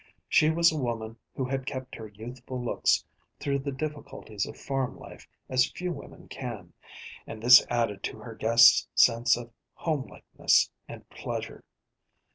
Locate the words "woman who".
0.79-1.45